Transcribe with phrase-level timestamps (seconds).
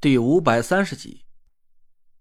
[0.00, 1.22] 第五百三十集，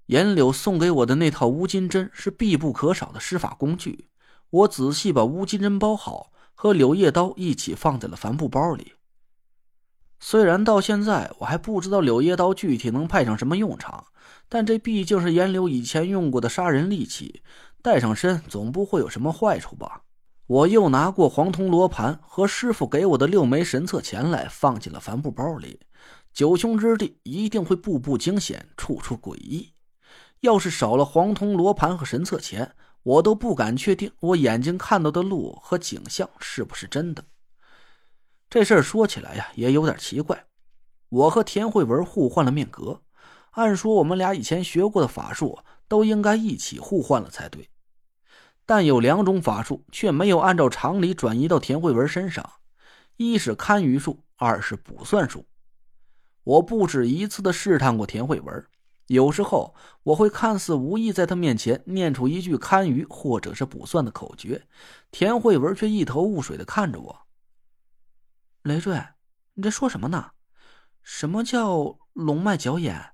[0.07, 4.09] 严柳送给我的那套乌金针是必不可少的施法工具。
[4.49, 8.93] 我仔细把乌金针包好，和柳叶刀一起放在了帆布包里。
[10.19, 14.07] 虽然到现在我还不知道柳叶刀具体能派上什么用场，
[14.49, 17.43] 但这毕竟是严柳以前用过的杀人利器，
[17.83, 20.01] 带上身总不会有什么坏处吧。
[20.47, 25.81] 我又拿过黄铜罗盘和师傅给我的六枚神策钱来，放进了帆布包里。
[26.37, 29.73] 九凶之地一定会步步惊险，处处诡异。
[30.41, 37.25] 要是少了黄铜罗盘和神策钱，我都不敢确定我眼睛看到的路和景象是不是真的。
[38.51, 40.45] 这事儿说起来呀，也有点奇怪。
[41.09, 43.01] 我和田慧文互换了命格，
[43.53, 47.67] 按说我们俩以前学过的法术都应该一起互换了才对，
[48.63, 52.47] 但有两种法术却没有按照常理转移到田慧文身上，
[53.15, 55.43] 一是堪舆术，二是卜算术。
[56.47, 58.65] 我不止一次的试探过田慧文，
[59.07, 64.65] 有时候我会看似无意在他面前念出一句堪舆或者是卜算的口诀，
[65.11, 67.27] 田慧文却一头雾水的看着我。
[68.63, 68.97] 雷坠，
[69.55, 70.31] 你在说什么呢？
[71.01, 73.11] 什么叫龙脉角眼？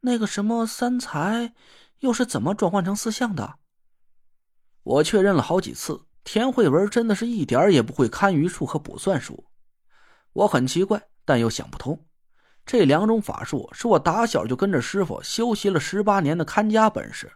[0.00, 1.54] 那个什么三才，
[2.00, 3.60] 又是怎么转换成四象的？
[4.82, 9.46] 我确认了好几次，田慧文真的是一点也不会堪舆术和卜算术。
[10.32, 12.04] 我很奇怪，但又想不通。
[12.64, 17.32] 这两种法术是我打小就跟着师傅修习了十八年的看家本事，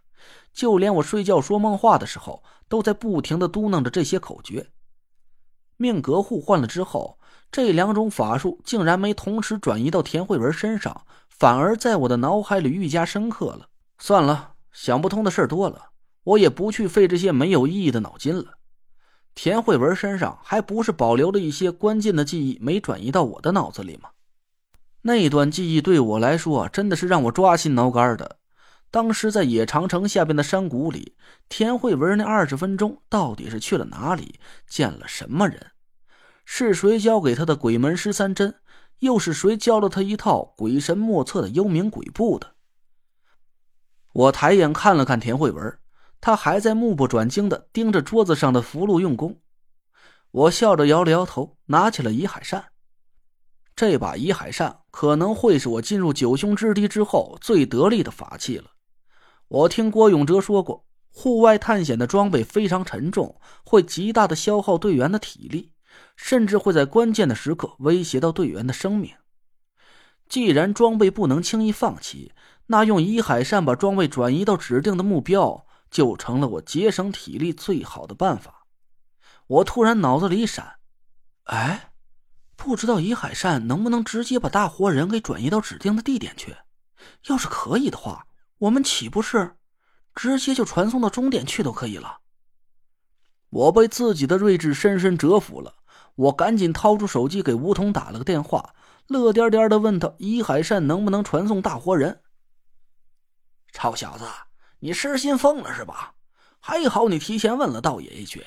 [0.53, 4.71] 就连我睡觉说梦话的时候，都在不停的嘟囔着这些口诀。
[5.77, 7.19] 命格互换了之后，
[7.51, 13.69] 这两种法术竟然没同时转移到田慧文身上，反而在我的脑海里愈加深刻了。
[13.99, 15.91] 算了，想不通的事多了，
[16.23, 18.59] 我也不去费这些没有意义的脑筋了。
[19.35, 24.09] 田慧文身上还不是保留了一些关键的记忆没转移到我的脑子里吗？
[25.07, 28.39] 那段记忆对我来说真的是让我抓心挠肝的。
[28.91, 31.15] 当时在野长城下边的山谷里，
[31.49, 34.41] 田慧文那二十分钟到底是去了哪里？
[34.67, 35.71] 见了什么人？
[36.45, 38.57] 是谁教给他的鬼门十三针？
[38.99, 42.55] 又是谁教了他一套鬼神莫测的幽冥鬼步的？
[44.13, 45.79] 我抬眼看了看田慧文，
[46.21, 49.41] 他还在目不转睛的盯着桌子上的符箓用功。
[50.33, 52.65] 我笑着摇了摇头，拿起了移海扇。
[53.77, 58.71] 这把移海扇可能会是我进入九凶之地之后最得力的法器了。
[59.49, 65.75] 我听郭永哲说过，户外探险的装备非常沉重，会极大的消耗队员的体力，
[66.17, 69.13] 甚至会在关键的时刻威胁到队员的生命。
[70.27, 72.33] 既然装备不能轻易放弃，
[72.69, 78.67] 那用移海扇把装备转移到指定的目标，就成了我节省体力最好的办法。
[79.47, 80.77] 我突然脑子里一闪，
[81.45, 81.91] 哎。
[82.57, 86.57] 不知道移海善能不能直接把大活人给转移到指定的地点去？
[87.29, 88.27] 要是可以的话，
[88.59, 89.57] 我们岂不是
[90.15, 92.19] 直接就传送到终点去都可以了？
[93.51, 95.75] 我被自己的睿智深深折服了，
[96.17, 98.75] 我赶紧掏出手机给吴桐打了个电话，
[99.07, 102.23] 乐颠颠的问他伊海善能不能传送大活人。
[103.73, 104.25] 臭小子，
[104.81, 106.15] 你失心疯了是吧？
[106.59, 108.45] 还好你提前问了道爷一句。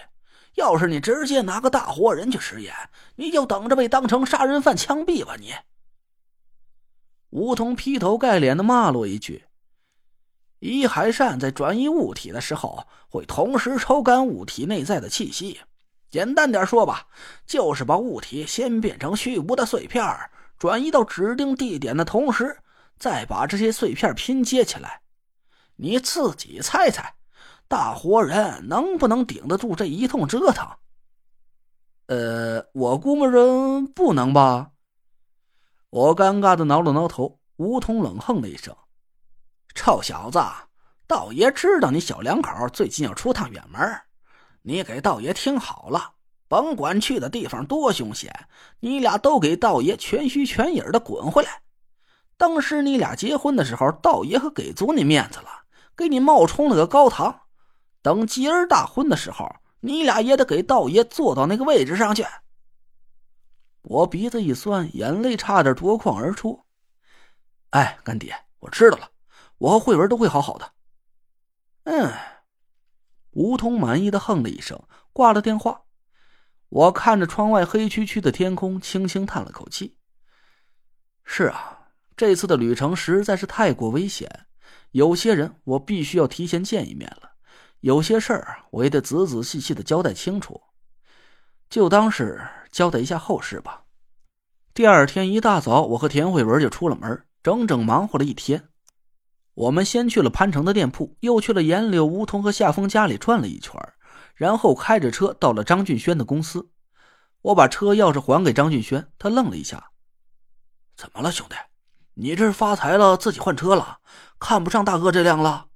[0.59, 2.75] 要是你直接拿个大活人去实验，
[3.15, 5.35] 你就等着被当成杀人犯枪毙吧！
[5.39, 5.53] 你。
[7.29, 9.45] 梧桐劈头盖脸的骂了我一句
[10.59, 15.61] ：“伊海善在转移物体的时候，会同时抽干物体内在的气息。
[16.11, 17.07] 简单点说吧，
[17.45, 20.03] 就是把物体先变成虚无的碎片，
[20.57, 22.57] 转移到指定地点的同时，
[22.97, 25.01] 再把这些碎片拼接起来。
[25.77, 27.15] 你自己猜猜。”
[27.69, 30.67] 大活人能不能顶得住这一通折腾？
[32.07, 34.71] 呃，我估摸着不能吧。
[35.91, 38.75] 我尴尬的挠了挠头，梧桐冷哼了一声
[39.75, 40.43] ：“臭小子，
[41.05, 43.79] 道爷知道你小两口最近要出趟远门，
[44.63, 46.13] 你给道爷听好了，
[46.47, 48.47] 甭管去的地方多凶险，
[48.79, 51.61] 你俩都给道爷全虚全影的滚回来。
[52.35, 55.49] 当时你俩结婚的时候，道爷可给足你面子了，
[55.95, 57.41] 给你冒充了个高堂。”
[58.01, 59.49] 等吉儿大婚的时候，
[59.81, 62.25] 你俩也得给道爷坐到那个位置上去。
[63.81, 66.65] 我鼻子一酸，眼泪差点夺眶而出。
[67.71, 69.09] 哎，干爹，我知道了，
[69.57, 70.71] 我和慧文都会好好的。
[71.83, 72.13] 嗯，
[73.31, 74.81] 吴桐满意的哼了一声，
[75.13, 75.83] 挂了电话。
[76.69, 79.97] 我看着窗外黑黢黢的天空，轻轻叹了口气。
[81.23, 84.47] 是啊，这次的旅程实在是太过危险，
[84.91, 87.31] 有些人我必须要提前见一面了。
[87.81, 90.61] 有些事儿我也得仔仔细细的交代清楚，
[91.69, 93.83] 就当是交代一下后事吧。
[94.73, 98.69] 第二天一大早，我和田慧文就出了门，整整忙活了一天。
[99.53, 103.73] 我们先去了潘成的店铺，又去了严柳、梧桐和夏风家里转了一圈，
[104.35, 106.69] 然后开着车到了张俊轩的公司。
[107.41, 109.91] 我把车钥匙还给张俊轩，他愣了一下
[110.97, 111.55] ：“怎么了，兄弟？
[112.15, 113.99] 你这是发财了，自己换车了？
[114.37, 115.67] 看不上大哥这辆了？”“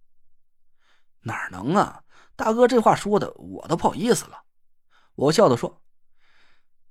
[1.23, 2.03] 哪能啊！
[2.35, 4.43] 大哥这话说的，我都不好意思了。”
[5.15, 5.81] 我笑着说：“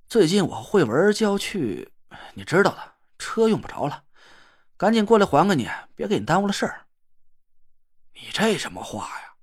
[0.07, 1.91] 最近我慧文就要去，
[2.33, 4.03] 你知道的，车用不着了，
[4.77, 6.85] 赶紧过来还给你，别给你耽误了事儿。
[8.13, 9.33] ”“你这什么话呀？”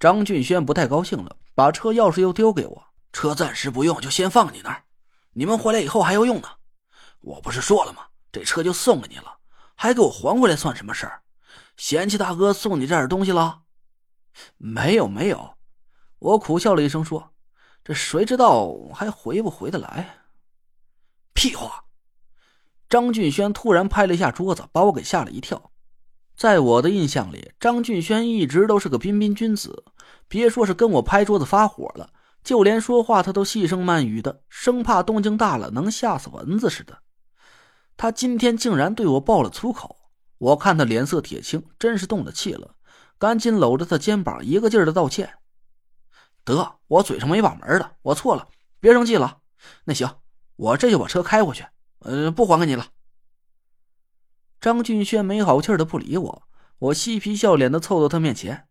[0.00, 2.84] 张俊轩不太高兴了，把车钥匙又丢给我。
[3.12, 4.82] 车暂时不用，就先放你那儿。
[5.32, 6.48] 你们回来以后还要用呢。
[7.20, 8.06] 我不是说了吗？
[8.32, 9.38] 这车就送给你了，
[9.76, 11.22] 还给我还回来算什么事儿？
[11.76, 13.61] 嫌弃大哥送你这点东西了？
[14.56, 15.54] 没有没有，
[16.18, 17.32] 我苦笑了一声说
[17.84, 20.18] ：“这谁知道还回不回得来？”
[21.34, 21.84] 屁话！
[22.88, 25.72] 张俊轩突然拍了一下桌子，把我给吓了一跳。
[26.36, 29.84] 在我的印象里，张俊轩一直都是个彬彬君子，
[30.28, 32.10] 别说是跟我拍桌子发火了。
[32.42, 36.98] 就连说话他都细声慢语的，生怕动静大了能吓死蚊子似的。
[37.96, 39.96] 他今天竟然对我爆了粗口，
[40.38, 42.74] 我看他脸色铁青，真是动了气了，
[43.22, 45.38] 赶紧搂着他肩膀，一个劲儿的道歉
[46.44, 48.48] ：“得，我嘴上没把门的，我错了，
[48.80, 49.38] 别生气了。
[49.84, 50.16] 那行，
[50.56, 51.64] 我这就把车开回去，
[52.00, 52.88] 呃，不还给你了。”
[54.60, 56.42] 张俊轩没好气的不理我，
[56.78, 58.66] 我嬉皮笑脸的凑到他面前：“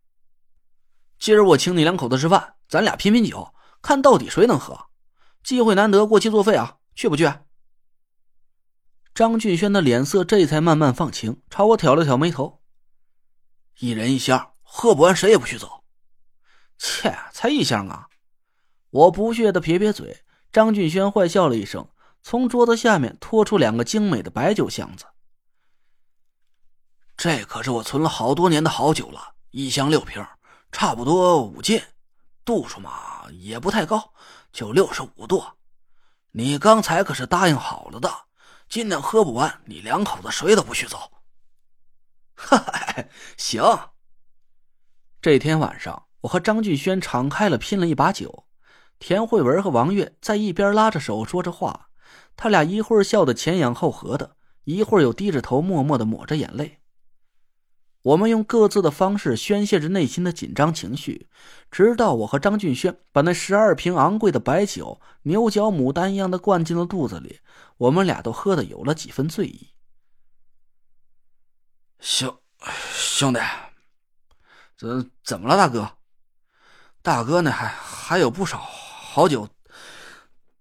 [1.18, 4.88] 今儿我请你两口子吃饭，咱俩拼拼酒。”看到底谁能喝？
[5.45, 6.80] 机会难得，过期作废啊！
[6.94, 7.31] 去不去？
[9.15, 12.60] 张俊轩的脸色这才慢慢放晴，朝我挑了挑眉头
[13.81, 15.83] ：“一人一箱，喝不完谁也不许走。”
[16.78, 18.07] 切，才一箱啊！
[18.92, 20.24] 我不屑的撇撇嘴。
[20.51, 21.89] 张俊轩坏笑了一声，
[22.22, 25.06] 从桌子下面拖出两个精美的白酒箱子。
[27.18, 30.24] 这可是我存了好多年的好酒了，一箱六瓶，
[30.72, 31.81] 差不多五斤，
[32.45, 33.28] 度数嘛。
[33.31, 34.13] 也不太高，
[34.54, 35.44] 就六十五度。
[36.30, 38.13] 你刚才可是答应好了的，
[38.69, 41.12] 尽量喝不完，你两口子谁都不许走。
[42.36, 42.81] 哈哈，
[43.38, 43.63] 行。
[45.21, 48.47] 这天晚上，我和张俊轩敞开了拼了一把酒。
[48.99, 51.89] 田慧文和王月在一边拉着手说着话，
[52.35, 56.79] 他俩一会儿笑得前仰后合的，一会儿又低着头默默的抹着眼泪。
[58.03, 61.29] 我们用各自的方式宣泄着内心的紧张情绪，
[61.69, 67.41] 直到我和张俊轩把那十二瓶昂贵的白酒牛角牡丹一样的灌进了肚子里，
[67.77, 69.69] 我们俩都喝的有了几分醉意。
[71.99, 72.35] 行
[73.21, 73.39] 兄弟，
[74.75, 75.95] 怎怎么了，大哥？
[77.03, 77.51] 大哥呢？
[77.51, 79.47] 还还有不少好酒，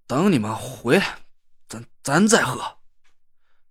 [0.07, 1.21] 等你们回来，
[1.67, 2.77] 咱咱再喝。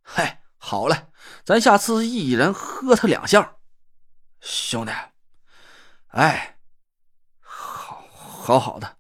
[0.02, 1.06] 嗨，好嘞，
[1.46, 3.58] 咱下次一人喝他两箱。
[4.40, 4.92] 兄弟，
[6.08, 6.58] 哎，
[7.42, 8.98] 好，好好的，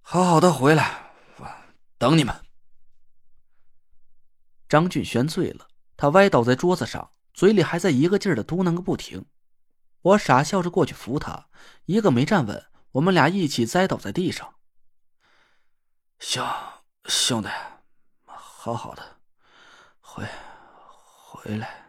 [0.00, 1.50] 好好的回来，我
[1.98, 2.32] 等你们。
[4.68, 5.66] 张俊轩醉了，
[5.96, 9.26] 他歪倒在桌子上，嘴里还在一个劲儿的嘟囔个不停。
[10.00, 11.48] 我傻笑着过去扶他，
[11.84, 14.54] 一个没站稳，我们俩一起栽倒在地上。
[16.18, 16.42] 兄
[17.04, 17.50] 兄弟，
[18.24, 19.18] 好好的，
[20.00, 20.24] 回
[21.34, 21.85] 回来。